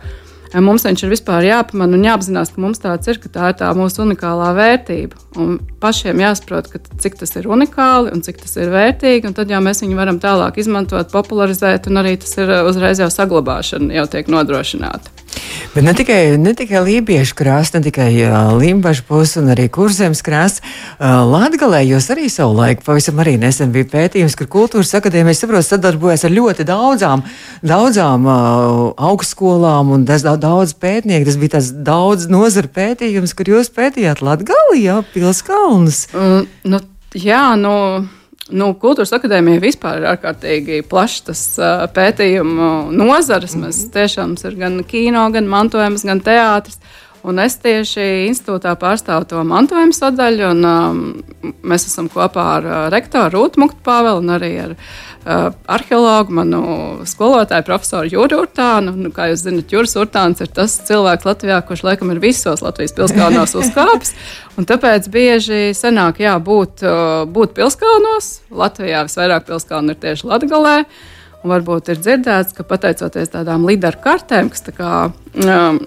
[0.54, 3.70] Mums viņš ir vispār jāpamana un jāapzinās, ka mums tāds ir, ka tā ir tā
[3.74, 5.18] mūsu unikālā vērtība.
[5.40, 9.50] Un pašiem jāsaprot, ka, cik tas ir unikāli un cik tas ir vērtīgi, un tad
[9.50, 14.06] jau mēs viņu varam tālāk izmantot, popularizēt, un arī tas ir uzreiz jau saglabāšana jau
[14.14, 15.14] tiek nodrošināta.
[15.74, 20.22] Bet ne tikai, ne tikai lībiešu krāsa, ne tikai uh, limbažu puses un arī kurzemes
[20.22, 20.62] krāsa.
[20.62, 25.66] Uh, Latgalē jūs arī savu laiku pavisam arī nesen bija pētījums, kur kultūras akadēmija, saprot,
[25.66, 27.24] sadarbojas ar ļoti daudzām,
[27.66, 31.28] daudzām uh, augstskolām un daudz, daudz pētnieku.
[31.28, 36.06] Tas bija tas daudz nozaru pētījums, kur jūs pētījāt Latgalī, jā, Pilskalnas.
[36.12, 36.84] Mm, nu,
[37.16, 37.78] jā, nu.
[38.52, 43.54] Nu, kultūras akadēmija vispār ir ārkārtīgi plašs tas uh, pētījumu nozars.
[43.56, 46.76] Mēs tiešām ir gan kino, gan mantojums, gan teātris.
[47.24, 50.98] Un es tieši institūtā pārstāvu to mantojuma sadaļu, un um,
[51.64, 56.60] mēs esam kopā ar uh, rektoru Rūtu Muktu Pāvelu un arī ar uh, arheologu, manu
[57.08, 58.92] skolotāju, profesoru Jūru Urtānu.
[59.06, 62.92] Nu, kā jūs zinat, Jūras Urtāns ir tas cilvēks Latvijā, kurš laikam ir visos Latvijas
[62.98, 64.12] pilskalnos uzkāpis.
[64.60, 68.34] Un tāpēc bieži senāk jā, būt, uh, būt pilskalnos.
[68.52, 70.76] Latvijā visvairāk pilskalnu ir tieši Latgalē.
[71.44, 74.92] Un varbūt ir dzirdēts, ka pateicoties tādām līderu kartēm, kas tā kā,
[75.40, 75.80] um,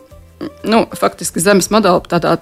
[0.67, 2.37] nu, faktiski zemes modeli tādā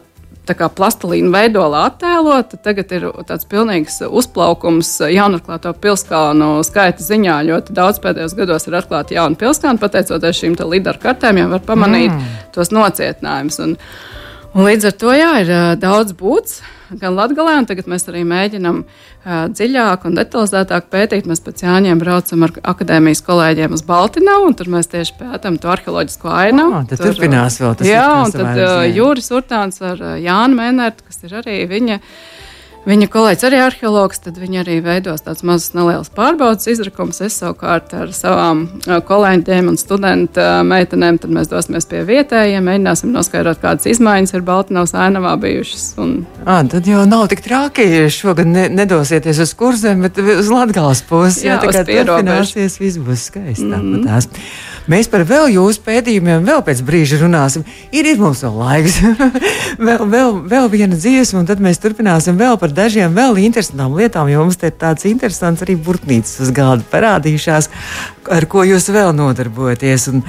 [0.45, 2.59] tā kā plastelīna veidolā attēlota.
[2.61, 7.39] Tagad ir tāds pilnīgs uzplaukums jaunatklāto pilskalnu skaita ziņā.
[7.49, 12.13] Ļoti daudz pēdējos gados ir atklāti jauni pilskalni, pateicoties šīm līderu kartēm, jau var pamanīt
[12.13, 12.37] mm.
[12.55, 13.59] tos nocietinājumus.
[13.65, 13.75] Un,
[14.53, 18.81] un līdz ar to jā, ir daudz būts gan Latvijā, un tagad mēs arī mēģinām
[18.83, 21.29] uh, dziļāk un detalizētāk pētīt.
[21.29, 25.73] Mēs pēc Jāņiem braucam ar akadēmijas kolēģiem uz Baltinavu, un tur mēs tieši pētām to
[25.73, 26.79] arheoloģisko ainavu.
[26.79, 27.89] Oh, tad tur, turpinās vēl tas.
[27.89, 31.99] Jā, un tad uh, Jūris Urtāns ar uh, Jānu Mēnertu, kas ir arī viņa.
[31.99, 32.34] Uh,
[32.85, 37.17] Viņa kolēģis arī arheologs, tad viņi arī veidos tādas mazas nelielas pārbaudas izrakumus.
[37.25, 43.89] Es savukārt ar savām kolēģiem un studentu meitenēm mēs dosimies pie vietējiem, mēģināsim noskaidrot, kādas
[43.89, 45.87] izmaiņas ir Baltiņas ainavā bijušas.
[46.03, 46.13] Un...
[46.45, 51.01] À, tad jau nav tik traki, ja šogad ne, nedosieties uz kursiem, bet uz Latgales
[51.09, 51.47] pusi.
[51.47, 53.65] Jā tā kā turpināsies, viss būs skaisti.
[53.65, 54.29] Mm -hmm.
[54.85, 57.63] Mēs par vēl jūsu pētījumiem vēl pēc brīža runāsim.
[57.89, 58.99] Ir, ir mums vēl laiks.
[59.87, 64.29] vēl, vēl, vēl viena dziesma, un tad mēs turpināsim vēl par dažiem vēl interesantām lietām,
[64.31, 67.69] jo mums te ir tāds interesants arī burtnīcas uz galda parādījušās,
[68.35, 70.09] ar ko jūs vēl nodarbojaties.
[70.13, 70.23] Un,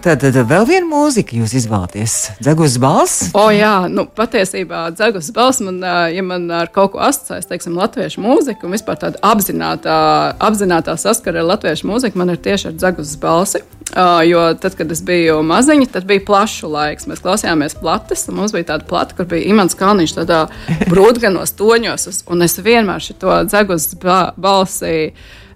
[0.00, 2.12] Tad, tad vēl viena mūzika jūs izvēlaties.
[2.40, 3.26] Dzegus balss?
[3.36, 8.22] O, jā, nu, patiesībā dzegus balss man, ja man ar kaut ko asociēs, teiksim, latviešu
[8.24, 9.96] mūziku un vispār tāda apzinātā,
[10.40, 13.60] apzinātā saskara ar latviešu mūziku, man ir tieši ar dzegus balsi.
[13.90, 17.08] Uh, jo tad, kad es biju maziņa, tad bija plašs laiks.
[17.10, 20.44] Mēs klausījāmies plates, un mums bija tāda plata, kur bija imants kalniņš tādā
[20.88, 25.10] brūdganos toņos, un es vienmēr šo dzegus balsi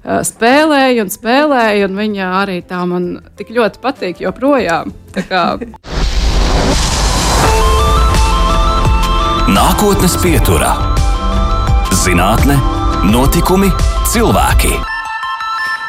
[0.05, 4.93] spēlēju un spēlēju, un viņa arī tā man tik ļoti patīk joprojām.
[9.55, 10.73] Nākotnes pieturā-
[12.05, 12.57] zinātne,
[13.11, 13.71] notikumi,
[14.13, 14.75] cilvēki.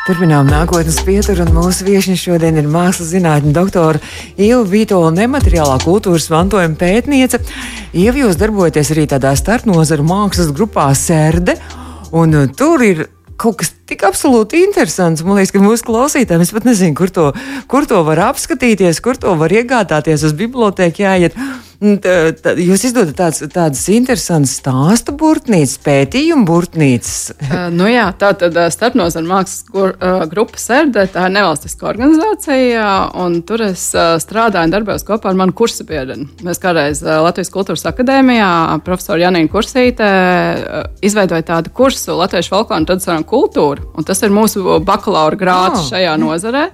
[0.06, 3.98] Turpinām nākotnes pieturu, un mūsu viesiņš šodien ir mākslas zinātņu doktora
[4.38, 7.40] Ieva Vitola, nemateriālā kultūras mantojuma pētniece.
[7.92, 11.58] Ieva, jūs darbojaties arī tādā starpnozaru mākslas grupā Serde,
[12.14, 15.24] un tur ir kaut kas tik absolūti interesants.
[15.26, 17.30] Man liekas, ka mūsu klausītājiem es pat nezinu, kur to,
[17.72, 20.26] kur to var apskatīties, kur to var iegādāties.
[20.26, 21.38] Uz biblioteku jāiet.
[21.76, 27.18] Tā, tā, jūs izdodat tādas, tādas interesantas stāstu burtnīcas, pētījumu burtnīcas.
[27.44, 32.86] uh, nu jā, tā tad starpnozara mākslas gur, uh, grupa Serde, tā ir nevalstiska organizācija,
[33.22, 36.24] un tur es uh, strādāju un darbojos kopā ar manu kursu biedru.
[36.48, 38.50] Mēs kādreiz uh, Latvijas Kultūras akadēmijā
[38.88, 44.34] profesoru Janīnu Kursītē uh, izveidoja tādu kursu Latviešu folkloru un tradicionālu kultūru un tas ir
[44.34, 45.90] mūsu bakalaura grāts oh.
[45.94, 46.70] šajā nozarē.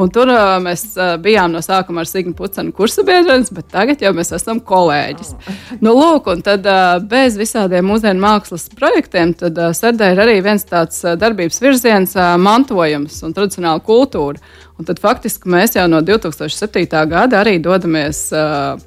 [0.00, 4.00] Un tur uh, mēs uh, bijām no sākuma ar Signu Pucenu kursa biedrens, bet tagad
[4.00, 5.34] jau mēs esam kolēģis.
[5.84, 10.38] Nu, lūk, un tad uh, bez visādiem mūsdienu mākslas projektiem, tad uh, Sardē ir arī
[10.44, 14.40] viens tāds uh, darbības virziens uh,- mantojums un tradicionāla kultūra.
[14.80, 16.86] Un tad faktiski mēs jau no 2007.
[17.10, 18.28] gada arī dodamies.
[18.32, 18.80] Uh,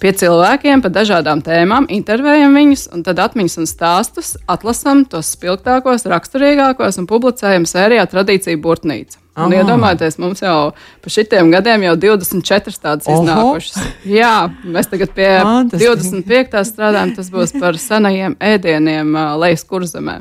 [0.00, 6.06] pie cilvēkiem par dažādām tēmām, intervējam viņus, un tad atmiņas un stāstus atlasam tos spilgtākos,
[6.10, 9.20] raksturīgākos un publicējam sērijā Tradīcija Burtnīca.
[9.40, 13.22] Un iedomājieties, mums jau pa šitiem gadiem jau 24 tādas Oho.
[13.22, 13.86] iznākušas.
[14.04, 14.34] Jā,
[14.64, 16.24] mēs tagad pie Fantastiski.
[16.26, 16.64] 25.
[16.68, 20.20] strādājam, tas būs par senajiem ēdieniem lejas kurzemē.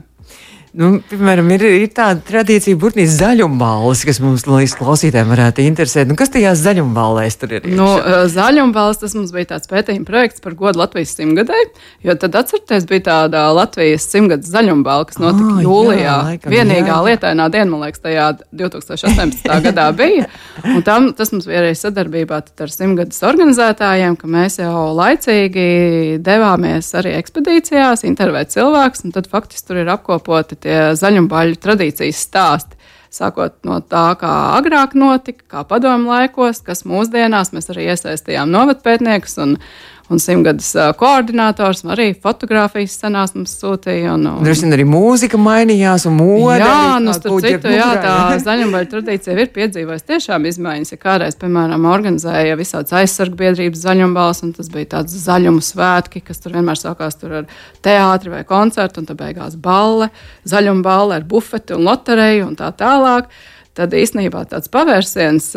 [0.80, 6.08] Nu, piemēram, ir, ir tāda tradīcija, burtīs zaļumballes, kas mums liekas klausītājiem varētu interesēt.
[6.08, 7.66] Nu, kas tajās zaļumballēs tur ir?
[7.76, 7.88] Nu,
[8.32, 11.66] zaļumballes tas mums bija tāds pētījuma projekts par godu Latvijas simtgadai,
[12.08, 16.00] jo tad atcerieties, bija tāda Latvijas simtgades zaļumballa, kas notika ah, jūlijā.
[16.06, 17.02] Jā, laikam, Vienīgā jā.
[17.10, 18.30] lietainā diena, man liekas, tajā
[18.64, 19.52] 2018.
[19.68, 20.30] gadā bija.
[20.64, 25.68] Un tam, tas mums bija arī sadarbībā ar simtgades organizētājiem, ka mēs jau laicīgi
[26.24, 32.78] devāmies arī ekspedīcijās, intervēt cilvēkus, un tad faktiski tur ir apkopoti tie zaļumbaļu tradīcijas stāsti.
[33.10, 39.40] Sākot no tā, kā agrāk notika, kā padomu laikos, kas mūsdienās mēs arī iesaistījām novatpētniekus
[39.42, 39.56] un,
[40.10, 44.16] un simtgadus koordinators, arī fotografijas senās mums sūtīja.
[44.16, 44.46] Un, un...
[44.46, 46.58] Droši vien arī mūzika mainījās, un mūde.
[46.64, 50.94] Jā, nu, starp citu, jā, tā zaļumbaļa tradīcija ir piedzīvojusi tiešām izmaiņas.
[50.96, 56.58] Ja kādreiz, piemēram, organizēja visādas aizsargbiedrības zaļumbals, un tas bija tāds zaļumu svētki, kas tur
[56.58, 60.10] vienmēr sākās tur ar teātri vai koncertu, un tad beigās balle,
[60.50, 63.30] zaļumballe ar bufeti un lotereju un tā tālāk
[63.80, 65.52] tad īstenībā tāds pavērsiens,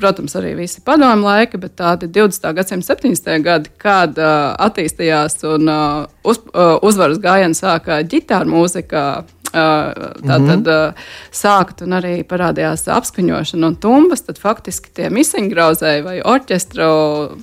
[0.00, 2.48] protams, arī visi padomu laika, bet tādi 20.
[2.58, 3.36] gadsimta 70.
[3.44, 6.42] gadi, kad attīstījās un uz,
[6.82, 9.04] uzvaras gājienu sāka ģitāra mūzika.
[9.52, 10.92] Tā tad mm -hmm.
[11.28, 14.22] sākt un arī parādījās apskaņošana un tumbas.
[14.24, 16.86] Tad faktiski tie misiņgrauzēji vai orķestra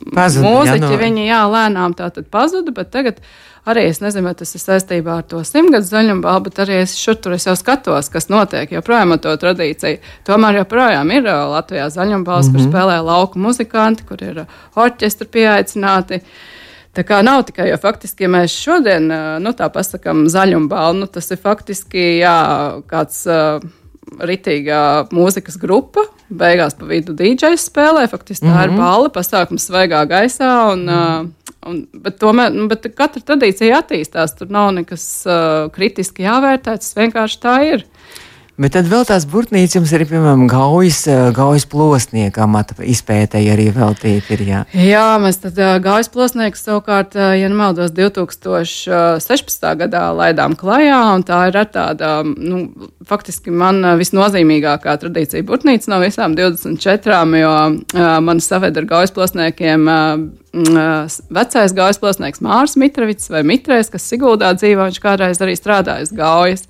[0.09, 0.97] mūziķi, jā, no.
[0.97, 3.21] viņi jā, lēnām tā tad pazuda, bet tagad
[3.65, 7.17] arī es nezinu, vai tas ir saistībā ar to simtgadu zaļumu, bet arī es šur
[7.21, 9.99] tur es jau skatos, kas notiek joprojām ar to tradīciju.
[10.27, 12.57] Tomēr joprojām ir Latvijā zaļumbals, mm -hmm.
[12.57, 12.69] kur mhm.
[12.69, 14.45] spēlē lauku muzikanti, kur ir
[14.75, 16.21] orķestri pieaicināti.
[16.93, 21.31] Tā kā nav tikai, jo faktiski, ja mēs šodien, nu, tā pasakām, zaļumbalnu, nu, tas
[21.31, 23.27] ir faktiski, jā, kāds.
[23.27, 23.69] Uh,
[24.17, 26.05] ritīgā mūzikas grupa.
[26.29, 28.07] Beigās pa vidu DJs spēlē.
[28.09, 28.63] Faktiski tā mm -hmm.
[28.63, 28.77] ir mhm.
[28.77, 30.71] balva, pasākums svaigā gaisā.
[30.73, 31.25] Un, mm -hmm.
[31.25, 31.29] uh,
[31.67, 34.35] un, bet, tomēr, nu, bet katra tradīcija attīstās.
[34.39, 36.77] Tur nav nekas uh, kritiski jāvērtē.
[36.79, 37.85] Tas vienkārši tā ir.
[38.59, 43.69] Bet tad vēl tās burtnīcas jums ir, piemēram, gaujas, eh, gaujas plosnieka amata izpētēji arī
[43.71, 44.35] veltīti.
[44.35, 44.63] Ir, jā.
[44.75, 49.63] jā, mēs tad uh, gaujas plosnieks savukārt, uh, ja nemaldos, 2016.
[49.79, 52.65] gadā laidām klajā, un tā ir tāda, nu,
[53.07, 57.55] faktiski man visnozīmīgākā tradīcija burtnīca no visām 24, jo
[58.27, 59.87] man saved ar gaujas plosniekiem.
[61.39, 66.67] Vecais gaujas plosnieks Mārs Mitrovits vai Mitrais, kas Siguldā dzīvo, viņš kādreiz arī strādājis gaujas.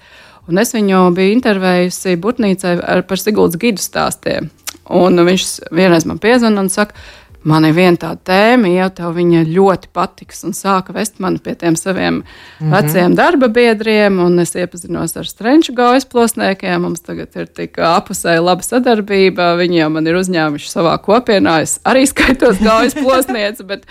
[0.49, 4.49] Un es viņu biju intervējusi Burtnīcai par Siguldas gidu stāstiem.
[4.89, 6.97] Un viņš vienreiz man piezvanīja un saka,
[7.47, 11.53] man ir viena tāda tēma, ja tev viņa ļoti patiks, un sāka vest mani pie
[11.59, 12.23] tiem saviem mm
[12.59, 12.73] -hmm.
[12.75, 16.81] veciem darba biedriem, un es iepazinos ar strenču gaujas plosniekiem.
[16.81, 21.79] Mums tagad ir tik apusēja laba sadarbība, viņi jau man ir uzņēmuši savā kopienā, es
[21.85, 23.85] arī skaitos gaujas plosnieci, bet,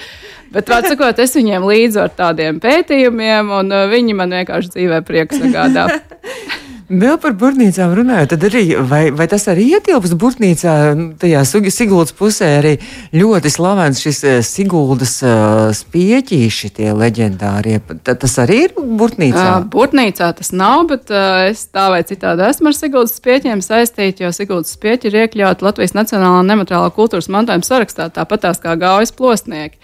[0.53, 5.03] bet vārds sakot, es viņiem līdzu ar tādiem pētījumiem, un uh, viņi man vienkārši dzīvē
[5.03, 5.89] prieks sagādā.
[6.89, 12.15] Vēl par burtnīcām runājot, tad arī, vai, vai tas arī ietilpst burtnīcā, nu, tajā Siguldas
[12.17, 12.71] pusē arī
[13.13, 17.77] ļoti slavens šis eh, Siguldas uh, spieķīši, tie leģendārie.
[17.85, 19.45] T tas arī ir burtnīcā?
[19.59, 24.25] Uh, burtnīcā tas nav, bet uh, es tā vai citādi esmu ar Siguldas spieķiem saistīti,
[24.25, 29.13] jo Siguldas spieķi ir iekļauti Latvijas Nacionālā nemateriālā kultūras mantojuma sarakstā, tāpat tās kā gaujas
[29.13, 29.77] plosnieki.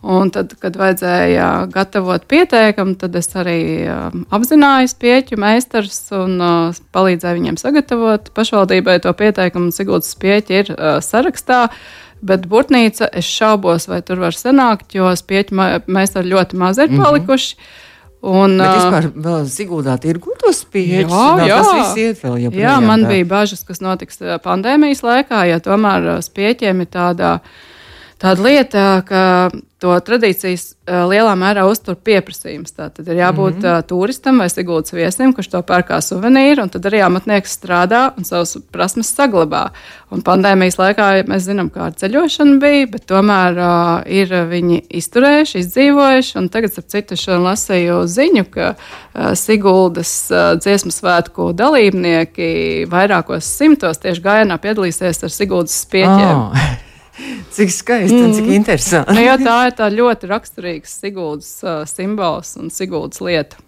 [0.00, 6.78] Un tad, kad vajadzēja gatavot pieteikumu, tad es arī uh, apzinājos pieķu meistarus un uh,
[6.96, 8.30] palīdzēju viņiem sagatavot.
[8.36, 11.66] Pašvaldībai to pieteikumu Sigūdas pieķi ir uh, sarakstā.
[12.24, 15.56] Bet būtnīca, es šaubos, vai tur var sanākt, jo spieķu
[15.88, 17.04] meistari ļoti maz ir mhm.
[17.04, 17.54] palikuši.
[17.56, 17.86] Mm -hmm.
[18.20, 21.12] Un, Bet vispār vēl Sigūdā tirgu tos spieķus.
[21.14, 21.56] Jā, jā.
[21.56, 22.66] tas viss iet vēl joprojām.
[22.66, 23.12] Jā, man tā.
[23.14, 27.30] bija bažas, kas notiks pandēmijas laikā, ja tomēr spieķiem ir tādā
[28.20, 29.24] tāda lieta, ka
[29.80, 30.74] to tradīcijas
[31.08, 32.74] lielā mērā uztur pieprasījums.
[32.76, 33.86] Tad ir jābūt mm -hmm.
[33.88, 38.24] turistam vai sigūdas viesim, kurš to pērk kā suvenīru, un tad arī amatnieks strādā un
[38.24, 39.70] savus prasmes saglabā.
[40.10, 46.36] Un pandēmijas laikā mēs zinām, kāda ceļošana bija, bet tomēr uh, ir viņi izturējuši, izdzīvojuši.
[46.38, 53.48] Un tagad, ap citu, šodien lasīju ziņu, ka uh, Siguldas uh, dziesmu svētku dalībnieki vairākos
[53.56, 56.36] simtos tieši gājienā piedalīsies ar Siguldas spieķiem.
[56.36, 56.70] Oh.
[57.56, 58.26] Cik skaisti mm.
[58.26, 58.58] un cik mm.
[58.58, 59.16] interesanti.
[59.16, 63.60] Nu, jā, tā ir tā ļoti raksturīgs Sigūdas uh, simbols un Sigūdas lieta.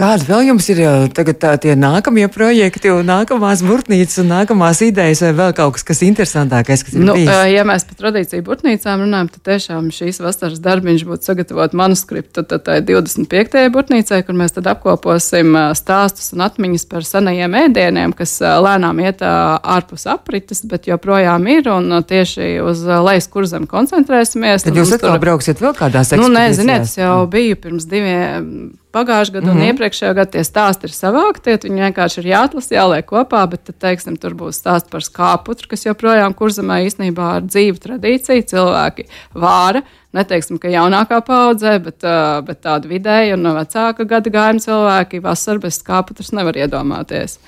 [0.00, 0.78] Kādi vēl jums ir
[1.12, 5.84] tagad tā, tie nākamie projekti, un nākamās burtnīcas, un nākamās idejas, vai vēl kaut kas,
[5.88, 7.30] kas interesantākais, kas ir nu, bijis?
[7.50, 12.64] Ja mēs par tradīciju burtnīcām runājam, tad tiešām šīs vasaras darbiņš būtu sagatavot manuskriptu tad
[12.68, 13.66] tā 25.
[13.74, 20.06] burtnīcai, kur mēs tad apkoposim stāstus un atmiņas par senajiem ēdieniem, kas lēnām iet ārpus
[20.10, 24.64] aprites, bet joprojām ir, un tieši uz lejas kurzem koncentrēsimies.
[24.64, 25.24] Tad jūs atkal tur...
[25.26, 26.30] brauksiet vēl kādās ekspedīcijās?
[26.30, 28.54] Nu, nē, ziniet, es jau biju pirms diviem
[28.92, 29.52] pagājušā gada mm -hmm.
[29.52, 29.70] un mhm.
[29.70, 31.56] iepriekšējā gada tie stāsti ir savākti.
[31.64, 35.86] Viņi vienkārši ir jāatlasa, jāliek kopā, bet tad, teiksim, tur būs stāsts par skāputru, kas
[35.86, 38.42] joprojām kurzemē īstenībā ir dzīva tradīcija.
[38.52, 44.30] Cilvēki vāra, neteiksim, ka jaunākā paudzē, bet, uh, bet tāda vidēja un no vecāka gada
[44.30, 47.38] gājuma cilvēki vasarā bez skāputras nevar iedomāties.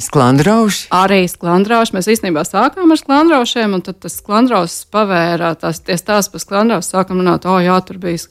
[0.00, 0.86] Sklandrauši?
[0.96, 1.92] Arī sklandrauši.
[1.96, 7.20] Mēs īstenībā sākām ar sklandraušiem, un tad tas sklandraus pavēra, tās tās par sklandraus sākam
[7.20, 8.22] runāt, o jā, tur bija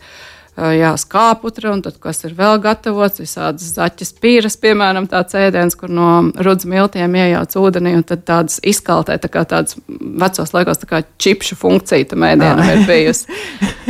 [0.58, 5.92] jā, skāputra, un tad, kas ir vēl gatavots, visādas zaķis pīras, piemēram, tāds ēdiens, kur
[5.94, 6.10] no
[6.44, 11.04] rudz miltiem iejauc ūdenī, un tad tādas izkaltē, tā kā tāds vecos laikos, tā kā
[11.24, 13.32] čipšu funkcija tam ēdienam ir bijusi.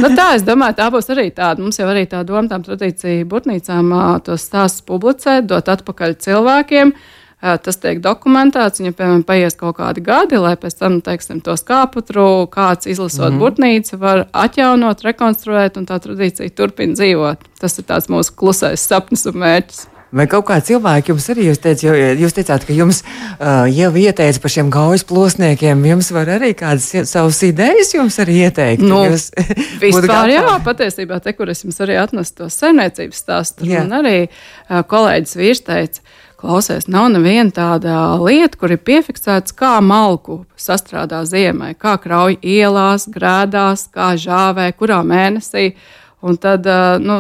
[0.02, 1.64] nu, tā, es domāju, tā būs arī tāda.
[1.64, 3.96] Mums jau arī tā doma, tām tradīcija būtnīcām
[4.28, 6.94] tos stāstus publicēt, dot atpakaļ cilvēkiem.
[7.42, 12.46] Tas tiek dokumentēts, ja, piemēram, paies kaut kādi gadi, lai pēc tam, teiksim, to skāputru
[12.54, 13.42] kāds izlasot mm -hmm.
[13.42, 17.50] būtnīcu, var atjaunot, rekonstruēt, un tā tradīcija turpina dzīvot.
[17.60, 19.88] Tas ir tāds mūsu klusais sapnis un mērķis.
[20.12, 21.84] Vai kaut kā cilvēki jums arī, jūs, teic,
[22.20, 26.90] jūs teicāt, ka jums uh, jau ieteica par šiem gaujas plosniekiem, jums var arī kādas
[27.08, 28.84] savas idejas jums arī ieteikt?
[28.84, 29.30] Nu, jūs
[29.86, 34.84] vispār, jā, patiesībā te, kur es jums arī atnesu to saimniecības stāstu, un arī uh,
[34.84, 36.04] kolēģis vīrs teica,
[36.42, 43.06] Klausies, nav neviena tāda lieta, kur ir piefiksēts, kā malku sastrādā ziemai, kā krauj ielās,
[43.14, 45.76] grēdās, kā žāvē, kurā mēnesī.
[46.22, 46.68] Un tad
[47.02, 47.16] nu,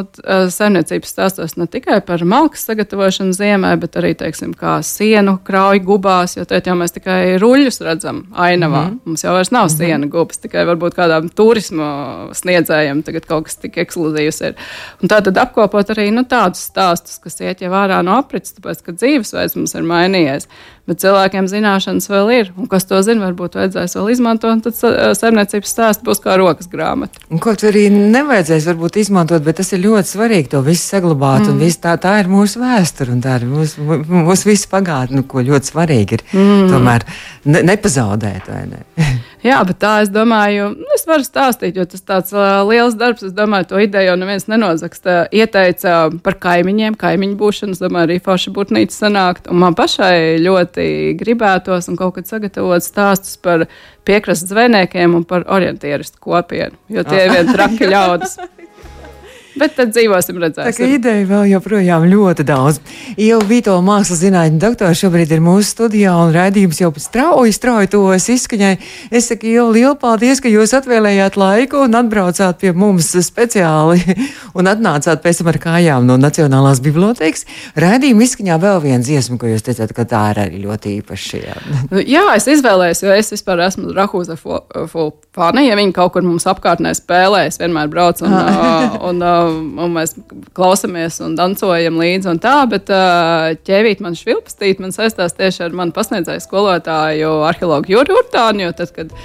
[0.53, 6.35] saimniecības stāstos ne tikai par malkas sagatavošanu ziemē, bet arī, teiksim, kā sienu krauju gubās,
[6.37, 8.83] jo tad jau mēs tikai ruļļus redzam ainavā.
[8.83, 8.99] Mm -hmm.
[9.05, 9.77] Mums jau vairs nav mm -hmm.
[9.77, 11.87] siena gubas, tikai varbūt kādām turismu
[12.33, 14.55] sniedzējiem tagad kaut kas tik ekskluzīvs ir.
[15.01, 18.83] Un tā tad apkopot arī nu, tādus stāstus, kas iet jau ārā no aprits, tāpēc,
[18.85, 20.47] ka dzīvesveids mums ir mainījies
[20.91, 22.51] bet cilvēkiem zināšanas vēl ir.
[22.60, 27.23] Un kas to zina, varbūt vajadzēs vēl izmantot, tad saimniecības stāsts būs kā rokas grāmata.
[27.32, 31.45] Un ko arī nevajadzēs varbūt izmantot, bet tas ir ļoti svarīgi to visu saglabāt.
[31.45, 31.56] Mm.
[31.56, 35.43] Un visu tā, tā ir mūsu vēsture un tā ir mūsu, mūsu visa pagātne, ko
[35.47, 36.71] ļoti svarīgi ir mm.
[36.73, 37.08] tomēr
[37.47, 38.51] ne, nepazaudēt.
[38.71, 38.86] Ne?
[39.41, 42.34] Jā, bet tā es domāju, nu, es varu stāstīt, jo tas tāds
[42.69, 43.23] liels darbs.
[43.25, 45.23] Es domāju, to ideju jau neviens nenozaksta.
[45.34, 47.73] Ieteica par kaimiņiem, kaimiņu būšanu.
[47.73, 49.49] Es domāju, arī forši būtnīca sanākt.
[49.49, 53.65] Un man pašai ļoti gribētos un kaut kad sagatavot stāstus par
[54.06, 58.38] piekrastes zvejniekiem un par orientieristu kopienu, jo tie ir vien traki ļaudis.
[59.59, 60.85] Bet tad dzīvosim, redzēsim.
[60.85, 62.79] Tā ideja vēl joprojām ļoti daudz.
[63.19, 68.29] Ieva Vito, mākslas zinātņu doktora, šobrīd ir mūsu studijā un raidījums jau strauji, strauji tuvojas
[68.31, 68.71] izskaņai.
[69.11, 74.15] Es saku, Ieva, lielu paldies, ka jūs atvēlējāt laiku un atbraucāt pie mums speciāli
[74.57, 77.43] un atnācāt pēc tam ar kājām no Nacionālās bibliotēkas.
[77.81, 81.41] Raidījuma izskaņā vēl viena dziesma, ko jūs teicāt, ka tā ir arī ļoti īpaša.
[81.41, 81.60] Jā,
[82.08, 84.39] jā es izvēlējos, jo es vispār esmu Rahūza
[85.36, 85.67] fani.
[85.67, 88.36] Ja viņi kaut kur mums apkārtnē spēlē, es vienmēr braucu un,
[89.10, 90.15] un, un un mēs
[90.58, 92.92] klausāmies un dancojam līdzi un tā, bet
[93.67, 98.94] ķēvīt man švilpstīt, man saistās tieši ar manu pasniedzēju skolotāju arheologu Juri Urtānu, jo tad,
[98.96, 99.15] kad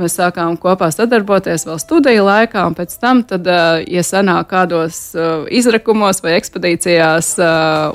[0.00, 3.48] Mēs sākām kopā sadarboties vēl studiju laikā, un pēc tam, tad,
[3.84, 5.00] ja sanāk kādos
[5.52, 7.34] izrakumos vai ekspedīcijās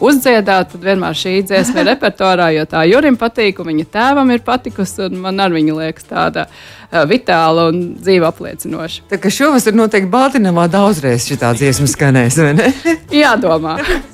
[0.06, 4.46] uzdziedāt, tad vienmēr šī dziesma ir repertuārā, jo tā Jurim patīk, un viņa tēvam ir
[4.46, 6.46] patikusi, un man ar viņu liekas tāda
[7.10, 9.08] vitāla un dzīve apliecinoša.
[9.12, 12.70] Tā kā šovasar noteikti Baltiņā daudzreiz šī dziesma skanēs, vai ne?
[13.24, 13.80] Jādomā.